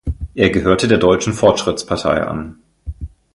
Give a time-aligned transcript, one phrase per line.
[0.33, 2.57] Er gehörte der Deutschen Fortschrittspartei an.